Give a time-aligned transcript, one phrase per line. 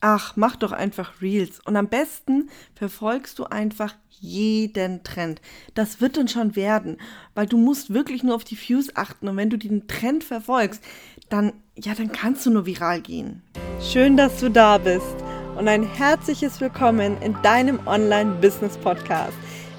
[0.00, 1.60] ach, mach doch einfach Reels.
[1.60, 5.40] Und am besten verfolgst du einfach jeden Trend.
[5.74, 6.98] Das wird dann schon werden,
[7.34, 9.28] weil du musst wirklich nur auf die Views achten.
[9.28, 10.82] Und wenn du den Trend verfolgst,
[11.28, 13.42] dann, ja, dann kannst du nur viral gehen.
[13.80, 15.16] Schön, dass du da bist
[15.56, 19.36] und ein herzliches Willkommen in deinem Online-Business-Podcast.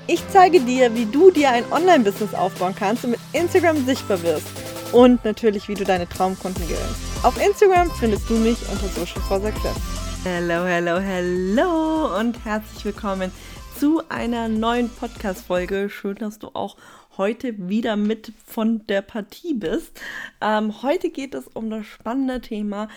[0.07, 4.47] Ich zeige dir, wie du dir ein Online-Business aufbauen kannst und mit Instagram sichtbar wirst.
[4.91, 7.23] Und natürlich, wie du deine Traumkunden gewinnst.
[7.23, 10.10] Auf Instagram findest du mich unter Social for Success.
[10.23, 13.31] Hello, hello, hello und herzlich willkommen
[13.79, 15.89] zu einer neuen Podcast-Folge.
[15.89, 16.77] Schön, dass du auch
[17.17, 19.99] heute wieder mit von der Partie bist.
[20.39, 22.87] Ähm, heute geht es um das spannende Thema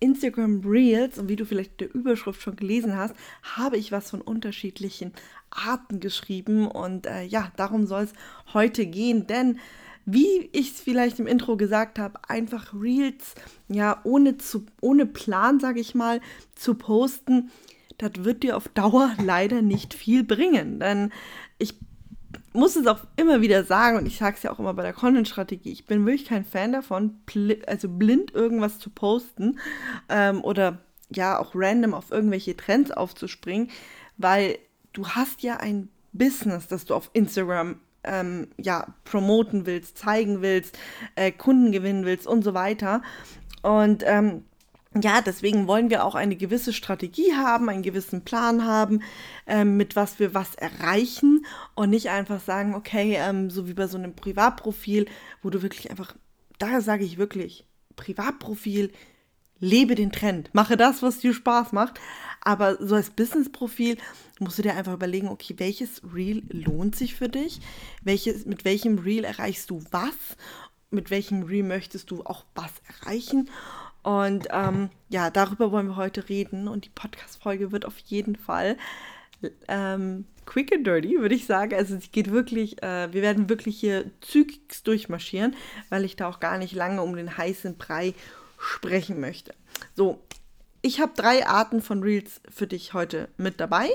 [0.00, 3.14] Instagram Reels und wie du vielleicht der Überschrift schon gelesen hast,
[3.44, 5.12] habe ich was von unterschiedlichen
[5.50, 8.12] Arten geschrieben und äh, ja, darum soll es
[8.52, 9.60] heute gehen, denn
[10.04, 13.34] wie ich es vielleicht im Intro gesagt habe, einfach Reels,
[13.68, 16.20] ja, ohne, zu, ohne Plan, sage ich mal,
[16.54, 17.50] zu posten,
[17.98, 20.80] das wird dir auf Dauer leider nicht viel bringen.
[20.80, 21.12] Denn
[21.58, 21.76] ich
[22.52, 24.92] muss es auch immer wieder sagen, und ich sage es ja auch immer bei der
[24.92, 27.20] Content-Strategie, ich bin wirklich kein Fan davon,
[27.66, 29.58] also blind irgendwas zu posten
[30.08, 30.78] ähm, oder
[31.10, 33.70] ja auch random auf irgendwelche Trends aufzuspringen,
[34.16, 34.58] weil
[34.92, 40.78] du hast ja ein Business, das du auf Instagram ähm, ja, promoten willst, zeigen willst,
[41.14, 43.02] äh, Kunden gewinnen willst und so weiter.
[43.62, 44.44] Und ähm,
[45.00, 49.02] ja, deswegen wollen wir auch eine gewisse Strategie haben, einen gewissen Plan haben,
[49.46, 53.86] ähm, mit was wir was erreichen und nicht einfach sagen, okay, ähm, so wie bei
[53.86, 55.06] so einem Privatprofil,
[55.42, 56.14] wo du wirklich einfach,
[56.58, 58.92] da sage ich wirklich, Privatprofil,
[59.62, 62.00] lebe den Trend, mache das, was dir Spaß macht.
[62.44, 63.96] Aber so als Business-Profil
[64.40, 67.60] musst du dir einfach überlegen, okay, welches Reel lohnt sich für dich?
[68.02, 70.36] Welches, mit welchem Reel erreichst du was?
[70.90, 73.48] Mit welchem Reel möchtest du auch was erreichen?
[74.02, 76.66] Und ähm, ja, darüber wollen wir heute reden.
[76.66, 78.76] Und die Podcast-Folge wird auf jeden Fall
[79.68, 81.74] ähm, quick and dirty, würde ich sagen.
[81.74, 85.54] Also es geht wirklich, äh, wir werden wirklich hier zügig durchmarschieren,
[85.88, 88.14] weil ich da auch gar nicht lange um den heißen Brei
[88.62, 89.54] sprechen möchte.
[89.94, 90.20] So,
[90.84, 93.88] ich habe drei Arten von Reels für dich heute mit dabei.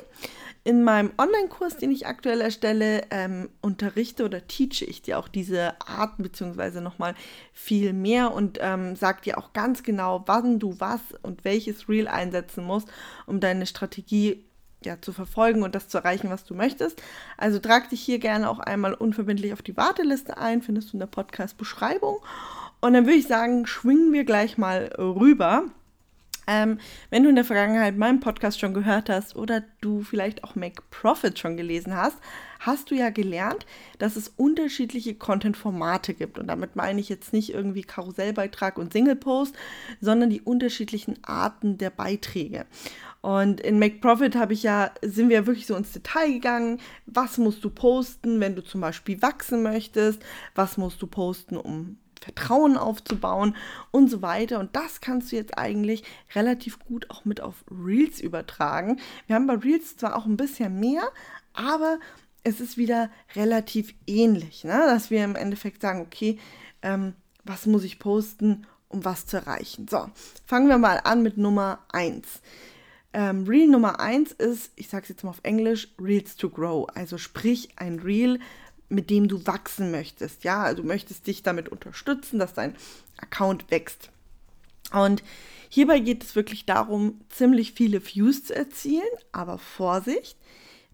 [0.64, 5.80] In meinem Online-Kurs, den ich aktuell erstelle, ähm, unterrichte oder teache ich dir auch diese
[5.86, 7.14] Arten beziehungsweise nochmal
[7.54, 12.08] viel mehr und ähm, sage dir auch ganz genau, wann du was und welches Reel
[12.08, 12.90] einsetzen musst,
[13.26, 14.46] um deine Strategie
[14.84, 17.02] ja, zu verfolgen und das zu erreichen, was du möchtest.
[17.38, 21.00] Also trag dich hier gerne auch einmal unverbindlich auf die Warteliste ein, findest du in
[21.00, 22.20] der Podcast-Beschreibung.
[22.80, 25.66] Und dann würde ich sagen, schwingen wir gleich mal rüber.
[26.50, 26.80] Ähm,
[27.10, 30.82] wenn du in der Vergangenheit meinen Podcast schon gehört hast oder du vielleicht auch Make
[30.92, 32.18] Profit schon gelesen hast,
[32.62, 33.66] hast du ja gelernt,
[34.00, 36.40] dass es unterschiedliche Content-Formate gibt.
[36.40, 39.56] Und damit meine ich jetzt nicht irgendwie Karussellbeitrag und Single-Post,
[40.00, 42.66] sondern die unterschiedlichen Arten der Beiträge.
[43.20, 46.80] Und in Make Profit habe ich ja, sind wir wirklich so ins Detail gegangen.
[47.08, 50.24] Was musst du posten, wenn du zum Beispiel wachsen möchtest?
[50.56, 53.56] Was musst du posten, um Vertrauen aufzubauen
[53.92, 54.60] und so weiter.
[54.60, 56.04] Und das kannst du jetzt eigentlich
[56.36, 59.00] relativ gut auch mit auf Reels übertragen.
[59.28, 61.04] Wir haben bei Reels zwar auch ein bisschen mehr,
[61.54, 62.00] aber
[62.44, 64.84] es ist wieder relativ ähnlich, ne?
[64.88, 66.40] dass wir im Endeffekt sagen, okay,
[66.82, 67.14] ähm,
[67.44, 69.88] was muss ich posten, um was zu erreichen.
[69.90, 70.10] So,
[70.46, 72.42] fangen wir mal an mit Nummer 1.
[73.14, 76.88] Ähm, Reel Nummer 1 ist, ich sage es jetzt mal auf Englisch, Reels to Grow.
[76.94, 78.40] Also sprich ein Reel,
[78.90, 80.44] mit dem du wachsen möchtest.
[80.44, 82.76] Ja, also du möchtest dich damit unterstützen, dass dein
[83.18, 84.10] Account wächst.
[84.94, 85.24] Und
[85.70, 90.38] hierbei geht es wirklich darum, ziemlich viele Views zu erzielen, aber Vorsicht,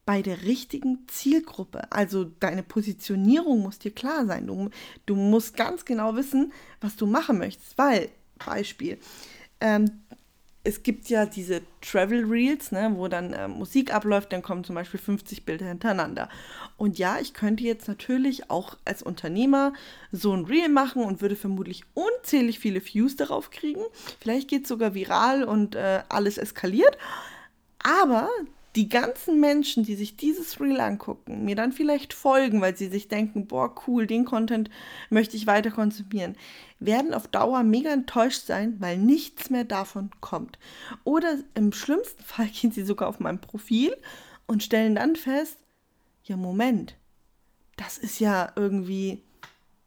[0.06, 1.92] bei der richtigen Zielgruppe.
[1.92, 4.48] Also deine Positionierung muss dir klar sein.
[4.48, 4.70] Du,
[5.06, 7.78] du musst ganz genau wissen, was du machen möchtest.
[7.78, 8.10] Weil,
[8.44, 8.98] Beispiel,
[9.62, 10.02] ähm,
[10.66, 14.75] es gibt ja diese Travel Reels, ne, wo dann äh, Musik abläuft, dann kommen zum
[14.75, 16.29] Beispiel 50 Bilder hintereinander.
[16.78, 19.74] Und ja, ich könnte jetzt natürlich auch als Unternehmer
[20.12, 23.81] so ein Reel machen und würde vermutlich unzählig viele Views darauf kriegen.
[24.22, 26.97] Vielleicht geht es sogar viral und äh, alles eskaliert.
[27.83, 28.30] Aber
[28.75, 33.08] die ganzen Menschen, die sich dieses Reel angucken, mir dann vielleicht folgen, weil sie sich
[33.08, 34.70] denken, boah, cool, den Content
[35.10, 36.36] möchte ich weiter konsumieren,
[36.80, 40.58] werden auf Dauer mega enttäuscht sein, weil nichts mehr davon kommt.
[41.04, 43.96] Oder im schlimmsten Fall gehen sie sogar auf mein Profil
[44.48, 45.58] und stellen dann fest,
[46.24, 46.96] ja, Moment,
[47.75, 49.22] das ist ja irgendwie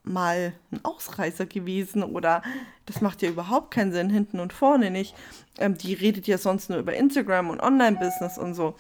[0.07, 2.43] mal ein Ausreißer gewesen oder
[2.87, 5.15] das macht ja überhaupt keinen Sinn, hinten und vorne nicht.
[5.59, 8.75] Ähm, die redet ja sonst nur über Instagram und Online-Business und so.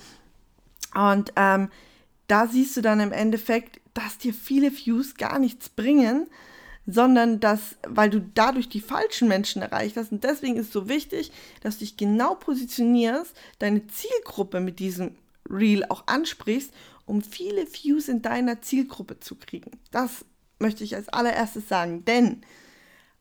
[0.94, 1.70] Und ähm,
[2.28, 6.26] da siehst du dann im Endeffekt, dass dir viele Views gar nichts bringen,
[6.86, 10.12] sondern dass, weil du dadurch die falschen Menschen erreicht hast.
[10.12, 11.32] Und deswegen ist es so wichtig,
[11.62, 15.16] dass du dich genau positionierst, deine Zielgruppe mit diesem
[15.48, 16.72] Reel auch ansprichst,
[17.04, 19.72] um viele Views in deiner Zielgruppe zu kriegen.
[19.90, 20.24] Das
[20.58, 22.42] möchte ich als allererstes sagen, denn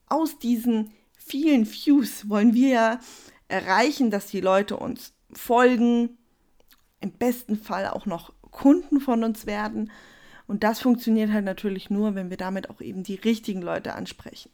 [0.07, 2.99] aus diesen vielen Views wollen wir ja
[3.47, 6.17] erreichen, dass die Leute uns folgen,
[7.01, 9.91] im besten Fall auch noch Kunden von uns werden.
[10.47, 14.51] Und das funktioniert halt natürlich nur, wenn wir damit auch eben die richtigen Leute ansprechen.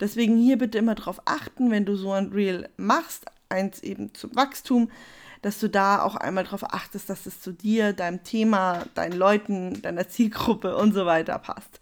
[0.00, 4.34] Deswegen hier bitte immer darauf achten, wenn du so ein Reel machst, eins eben zum
[4.34, 4.90] Wachstum,
[5.42, 9.80] dass du da auch einmal darauf achtest, dass es zu dir, deinem Thema, deinen Leuten,
[9.82, 11.80] deiner Zielgruppe und so weiter passt.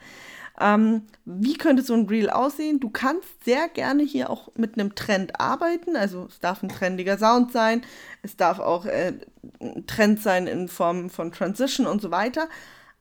[0.60, 2.78] Ähm, wie könnte so ein Reel aussehen?
[2.78, 5.96] Du kannst sehr gerne hier auch mit einem Trend arbeiten.
[5.96, 7.82] Also es darf ein trendiger Sound sein,
[8.22, 9.14] es darf auch äh,
[9.60, 12.48] ein Trend sein in Form von Transition und so weiter.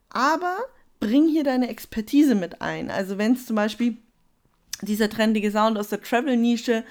[0.10, 0.58] Aber
[1.00, 2.90] bring hier deine Expertise mit ein.
[2.90, 3.98] Also wenn es zum Beispiel
[4.82, 6.84] dieser trendige Sound aus der Travel-Nische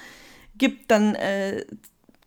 [0.57, 1.65] gibt, dann äh,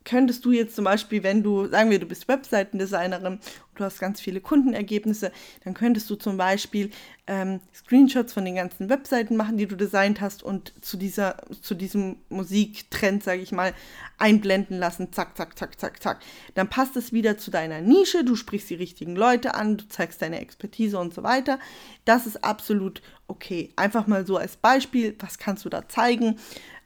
[0.06, 3.42] könntest du jetzt zum Beispiel, wenn du, sagen wir, du bist Webseitendesignerin und
[3.74, 5.32] du hast ganz viele Kundenergebnisse,
[5.64, 6.92] dann könntest du zum Beispiel
[7.28, 11.74] ähm, Screenshots von den ganzen Webseiten machen, die du designt hast und zu dieser, zu
[11.74, 13.74] diesem Musiktrend, sage ich mal,
[14.18, 15.12] einblenden lassen.
[15.12, 16.20] Zack, zack, zack, zack, zack.
[16.54, 20.22] Dann passt es wieder zu deiner Nische, du sprichst die richtigen Leute an, du zeigst
[20.22, 21.60] deine Expertise und so weiter.
[22.06, 23.72] Das ist absolut okay.
[23.76, 26.38] Einfach mal so als Beispiel, was kannst du da zeigen?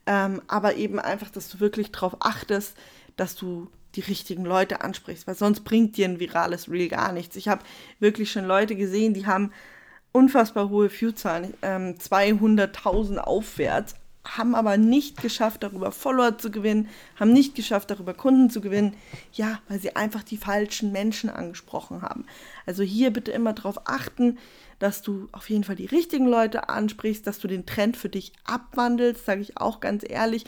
[0.05, 2.75] Ähm, aber eben einfach, dass du wirklich darauf achtest,
[3.19, 7.35] dass du die richtigen Leute ansprichst, weil sonst bringt dir ein virales Reel gar nichts.
[7.35, 7.63] Ich habe
[7.99, 9.51] wirklich schon Leute gesehen, die haben
[10.11, 13.95] unfassbar hohe Viewzahlen, ähm, 200.000 aufwärts,
[14.25, 16.89] haben aber nicht geschafft, darüber Follower zu gewinnen,
[17.19, 18.95] haben nicht geschafft, darüber Kunden zu gewinnen,
[19.33, 22.25] ja, weil sie einfach die falschen Menschen angesprochen haben.
[22.65, 24.37] Also hier bitte immer darauf achten,
[24.77, 28.33] dass du auf jeden Fall die richtigen Leute ansprichst, dass du den Trend für dich
[28.45, 30.45] abwandelst, sage ich auch ganz ehrlich.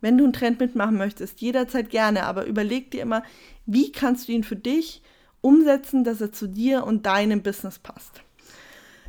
[0.00, 3.22] Wenn du einen Trend mitmachen möchtest, jederzeit gerne, aber überleg dir immer,
[3.66, 5.02] wie kannst du ihn für dich
[5.40, 8.22] umsetzen, dass er zu dir und deinem Business passt.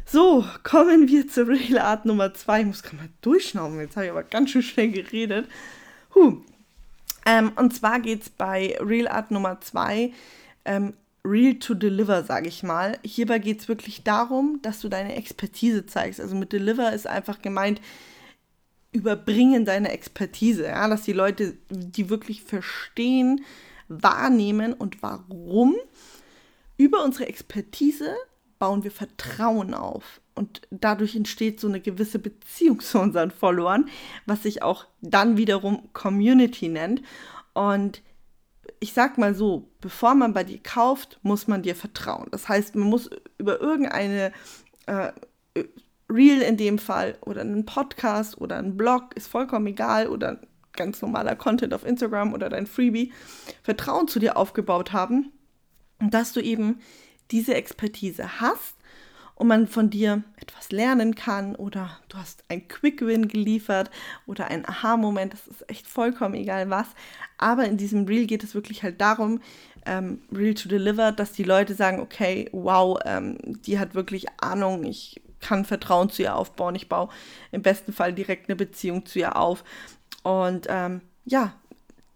[0.05, 2.61] So, kommen wir zur Real Art Nummer 2.
[2.61, 5.47] Ich muss gerade mal durchschnauben, jetzt habe ich aber ganz schön schnell geredet.
[6.13, 6.41] Huh.
[7.25, 10.11] Ähm, und zwar geht es bei Real Art Nummer 2
[10.65, 12.97] ähm, Real to Deliver, sage ich mal.
[13.03, 16.19] Hierbei geht es wirklich darum, dass du deine Expertise zeigst.
[16.19, 17.79] Also mit Deliver ist einfach gemeint,
[18.91, 23.43] Überbringen deiner Expertise, ja, dass die Leute die wirklich verstehen,
[23.87, 25.75] wahrnehmen und warum.
[26.77, 28.15] Über unsere Expertise
[28.59, 33.89] bauen wir Vertrauen auf und dadurch entsteht so eine gewisse Beziehung zu unseren Followern,
[34.25, 37.01] was sich auch dann wiederum Community nennt.
[37.53, 38.01] Und
[38.79, 42.27] ich sag mal so, bevor man bei dir kauft, muss man dir vertrauen.
[42.31, 44.31] Das heißt, man muss über irgendeine
[44.85, 45.11] äh,
[46.11, 50.39] Reel in dem Fall oder einen Podcast oder einen Blog, ist vollkommen egal, oder
[50.73, 53.11] ganz normaler Content auf Instagram oder dein Freebie,
[53.63, 55.31] Vertrauen zu dir aufgebaut haben,
[55.99, 56.79] dass du eben
[57.31, 58.75] diese Expertise hast
[59.35, 63.89] und man von dir etwas lernen kann oder du hast ein Quick-Win geliefert
[64.27, 66.87] oder ein Aha-Moment, das ist echt vollkommen egal was.
[67.37, 69.41] Aber in diesem Reel geht es wirklich halt darum,
[69.85, 74.83] ähm, Reel to Deliver, dass die Leute sagen, okay, wow, ähm, die hat wirklich Ahnung,
[74.83, 76.75] ich kann Vertrauen zu ihr aufbauen.
[76.75, 77.09] Ich baue
[77.51, 79.63] im besten Fall direkt eine Beziehung zu ihr auf.
[80.23, 81.53] Und ähm, ja,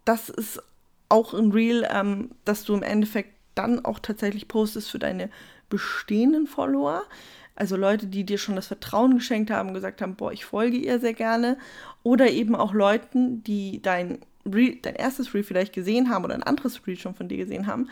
[0.06, 0.62] das ist
[1.10, 5.30] auch ein Real, ähm, dass du im Endeffekt dann auch tatsächlich postest für deine
[5.69, 7.04] bestehenden Follower.
[7.56, 11.00] Also Leute, die dir schon das Vertrauen geschenkt haben, gesagt haben, boah, ich folge ihr
[11.00, 11.57] sehr gerne.
[12.04, 16.44] Oder eben auch Leuten, die dein, Reel, dein erstes Reel vielleicht gesehen haben oder ein
[16.44, 17.90] anderes Reel schon von dir gesehen haben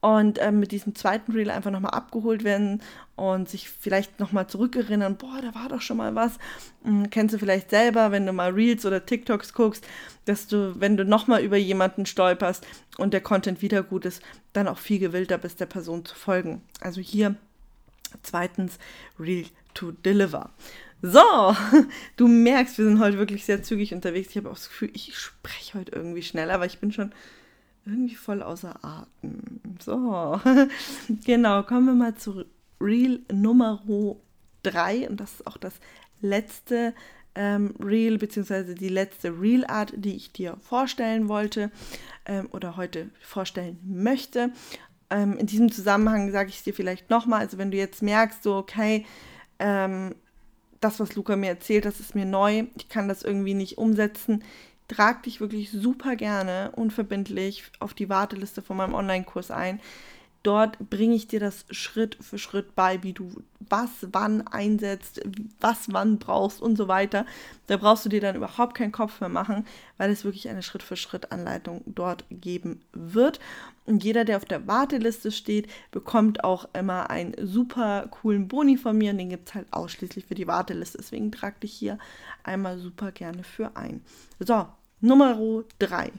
[0.00, 2.82] und ähm, mit diesem zweiten Reel einfach nochmal abgeholt werden
[3.16, 6.38] und sich vielleicht nochmal zurückerinnern, boah, da war doch schon mal was.
[6.84, 9.84] Hm, kennst du vielleicht selber, wenn du mal Reels oder TikToks guckst,
[10.24, 12.64] dass du, wenn du nochmal über jemanden stolperst
[12.96, 16.62] und der Content wieder gut ist, dann auch viel gewillter bist, der Person zu folgen.
[16.80, 17.34] Also hier
[18.22, 18.78] zweitens
[19.18, 20.50] Reel to Deliver.
[21.02, 21.20] So,
[22.16, 24.30] du merkst, wir sind heute wirklich sehr zügig unterwegs.
[24.30, 27.12] Ich habe auch das Gefühl, ich spreche heute irgendwie schneller, aber ich bin schon
[27.88, 29.60] irgendwie voll außer Atem.
[29.80, 30.40] So,
[31.24, 32.44] genau, kommen wir mal zu
[32.80, 33.82] Reel Nummer
[34.62, 35.74] 3 und das ist auch das
[36.20, 36.94] letzte
[37.34, 41.70] ähm, Reel beziehungsweise die letzte Reel Art, die ich dir vorstellen wollte
[42.26, 44.52] ähm, oder heute vorstellen möchte.
[45.10, 48.42] Ähm, in diesem Zusammenhang sage ich es dir vielleicht nochmal, also wenn du jetzt merkst,
[48.42, 49.06] so okay,
[49.58, 50.14] ähm,
[50.80, 54.44] das, was Luca mir erzählt, das ist mir neu, ich kann das irgendwie nicht umsetzen,
[54.88, 59.80] trag dich wirklich super gerne unverbindlich auf die Warteliste von meinem Online-Kurs ein.
[60.44, 65.20] Dort bringe ich dir das Schritt für Schritt bei, wie du was wann einsetzt,
[65.60, 67.26] was wann brauchst und so weiter.
[67.66, 69.66] Da brauchst du dir dann überhaupt keinen Kopf mehr machen,
[69.98, 73.40] weil es wirklich eine Schritt für Schritt Anleitung dort geben wird.
[73.84, 78.96] Und jeder, der auf der Warteliste steht, bekommt auch immer einen super coolen Boni von
[78.96, 80.98] mir und den gibt es halt ausschließlich für die Warteliste.
[80.98, 81.98] Deswegen trag dich hier
[82.44, 84.02] einmal super gerne für ein.
[84.38, 84.66] So,
[85.00, 85.38] Nummer
[85.78, 86.12] drei.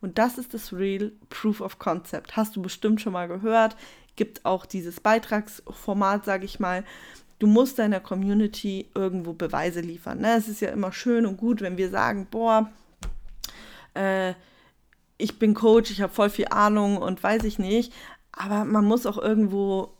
[0.00, 2.36] Und das ist das Real Proof of Concept.
[2.36, 3.76] Hast du bestimmt schon mal gehört.
[4.16, 6.84] Gibt auch dieses Beitragsformat, sage ich mal.
[7.38, 10.20] Du musst deiner Community irgendwo Beweise liefern.
[10.20, 10.36] Ne?
[10.36, 12.70] Es ist ja immer schön und gut, wenn wir sagen, boah,
[13.94, 14.34] äh,
[15.18, 17.92] ich bin Coach, ich habe voll viel Ahnung und weiß ich nicht.
[18.32, 19.92] Aber man muss auch irgendwo,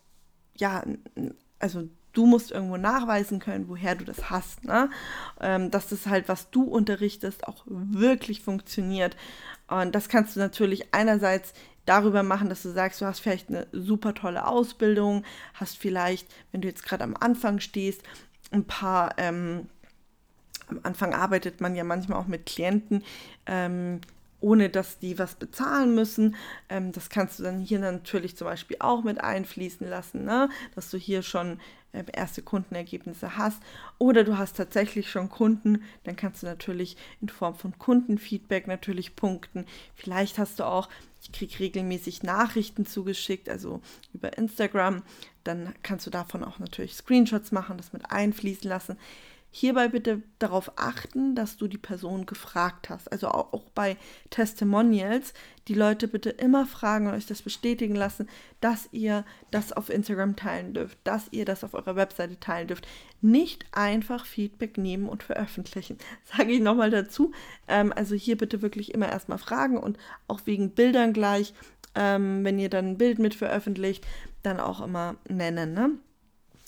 [0.57, 0.83] ja,
[1.59, 4.65] also du musst irgendwo nachweisen können, woher du das hast.
[4.65, 4.91] Ne?
[5.41, 9.17] Ähm, dass das halt, was du unterrichtest, auch wirklich funktioniert.
[9.69, 11.55] Und das kannst du natürlich einerseits
[11.87, 16.61] darüber machen, dass du sagst, du hast vielleicht eine super tolle Ausbildung, hast vielleicht, wenn
[16.61, 18.03] du jetzt gerade am Anfang stehst,
[18.51, 19.69] ein paar, ähm,
[20.69, 23.03] am Anfang arbeitet man ja manchmal auch mit Klienten,
[23.47, 24.01] ähm,
[24.43, 26.37] ohne dass die was bezahlen müssen.
[26.69, 30.51] Ähm, das kannst du dann hier natürlich zum Beispiel auch mit einfließen lassen, ne?
[30.75, 31.59] dass du hier schon
[31.93, 33.63] äh, erste Kundenergebnisse hast.
[33.99, 39.15] Oder du hast tatsächlich schon Kunden, dann kannst du natürlich in Form von Kundenfeedback natürlich
[39.15, 39.67] punkten.
[39.95, 40.89] Vielleicht hast du auch,
[41.23, 43.81] ich kriege regelmäßig Nachrichten zugeschickt, also
[44.13, 45.03] über Instagram.
[45.45, 48.97] Dann kannst du davon auch natürlich Screenshots machen, das mit einfließen lassen.
[49.55, 53.13] Hierbei bitte darauf achten, dass du die Person gefragt hast.
[53.13, 53.99] Also auch, auch, bei
[54.31, 55.35] Testimonials,
[55.69, 58.31] die Leute bitte immer fragen und euch das bestätigen lassen,
[58.63, 62.89] dass ihr das auf Instagram teilen dürft, dass ihr das auf eurer Webseite teilen dürft.
[63.21, 65.99] Nicht einfach Feedback nehmen und veröffentlichen.
[66.25, 67.33] Sage ich nochmal dazu.
[67.69, 71.53] Ähm, also hier bitte wirklich immer erstmal fragen und auch wegen Bildern gleich,
[71.95, 74.07] ähm, wenn ihr dann ein Bild mit veröffentlicht,
[74.43, 75.75] dann auch immer nennen.
[75.75, 75.91] Ne?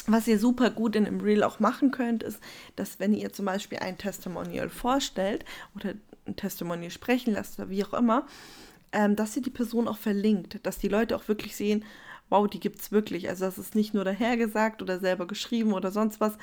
[0.07, 2.39] Was ihr super gut in dem Reel auch machen könnt, ist,
[2.77, 5.45] dass wenn ihr zum Beispiel ein Testimonial vorstellt
[5.75, 5.95] oder
[6.27, 8.27] ein Testimonial sprechen lasst oder wie auch immer,
[8.93, 11.85] ähm, dass ihr die Person auch verlinkt, dass die Leute auch wirklich sehen,
[12.29, 13.29] wow, die gibt es wirklich.
[13.29, 16.37] Also das ist nicht nur dahergesagt oder selber geschrieben oder sonst was.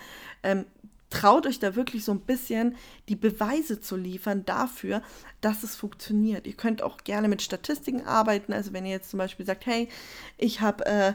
[0.44, 0.66] Ähm,
[1.10, 2.76] traut euch da wirklich so ein bisschen
[3.10, 5.02] die Beweise zu liefern dafür,
[5.42, 6.48] dass es funktioniert.
[6.48, 8.54] Ihr könnt auch gerne mit Statistiken arbeiten.
[8.54, 9.90] Also wenn ihr jetzt zum Beispiel sagt, hey,
[10.38, 11.14] ich habe äh,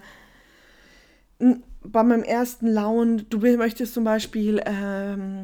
[1.38, 5.42] bei meinem ersten Laun, du möchtest zum Beispiel ähm,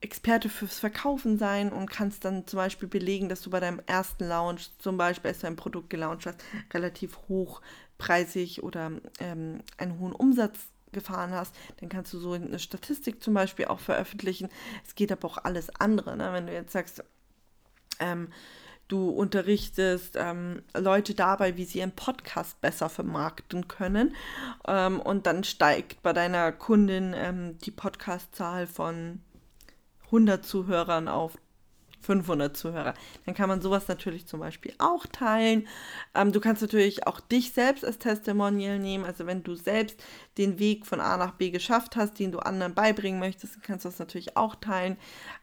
[0.00, 4.24] Experte fürs Verkaufen sein und kannst dann zum Beispiel belegen, dass du bei deinem ersten
[4.24, 6.42] Launch zum Beispiel, du ein Produkt gelauncht hast,
[6.72, 10.58] relativ hochpreisig oder ähm, einen hohen Umsatz
[10.92, 14.48] gefahren hast, dann kannst du so eine Statistik zum Beispiel auch veröffentlichen.
[14.86, 16.16] Es geht aber auch alles andere.
[16.16, 16.32] Ne?
[16.32, 17.04] Wenn du jetzt sagst,
[18.00, 18.28] ähm,
[18.88, 24.14] Du unterrichtest ähm, Leute dabei, wie sie ihren Podcast besser vermarkten können.
[24.66, 29.20] Ähm, und dann steigt bei deiner Kundin ähm, die Podcastzahl von
[30.06, 31.38] 100 Zuhörern auf
[32.00, 32.94] 500 Zuhörer.
[33.26, 35.66] Dann kann man sowas natürlich zum Beispiel auch teilen.
[36.14, 39.04] Ähm, du kannst natürlich auch dich selbst als Testimonial nehmen.
[39.04, 40.02] Also wenn du selbst
[40.36, 43.88] den Weg von A nach B geschafft hast, den du anderen beibringen möchtest, kannst du
[43.88, 44.96] das natürlich auch teilen.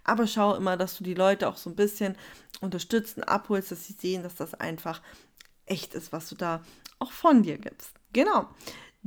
[0.03, 2.15] Aber schau immer, dass du die Leute auch so ein bisschen
[2.62, 5.01] unterstützt und abholst, dass sie sehen, dass das einfach
[5.65, 6.62] echt ist, was du da
[7.00, 7.91] auch von dir gibst.
[8.13, 8.47] Genau.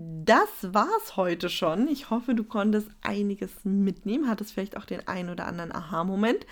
[0.00, 1.88] Das war's heute schon.
[1.88, 6.47] Ich hoffe, du konntest einiges mitnehmen, hattest vielleicht auch den einen oder anderen Aha-Moment.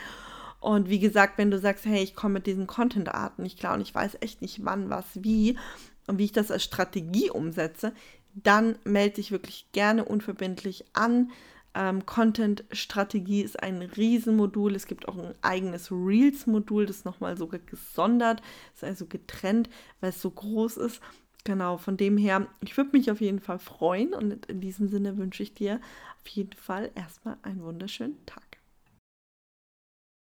[0.61, 3.81] Und wie gesagt, wenn du sagst, hey, ich komme mit diesen Content-Arten nicht klar und
[3.81, 5.59] ich weiß echt nicht wann, was, wie
[6.07, 7.93] und wie ich das als Strategie umsetze,
[8.35, 11.31] dann melde dich wirklich gerne unverbindlich an.
[11.75, 14.75] Ähm, Content-Strategie ist ein Riesenmodul.
[14.75, 18.41] Es gibt auch ein eigenes Reels-Modul, das nochmal sogar gesondert,
[18.75, 19.69] ist also getrennt,
[20.01, 21.01] weil es so groß ist.
[21.45, 25.17] Genau, von dem her, ich würde mich auf jeden Fall freuen und in diesem Sinne
[25.17, 25.81] wünsche ich dir
[26.21, 28.46] auf jeden Fall erstmal einen wunderschönen Tag.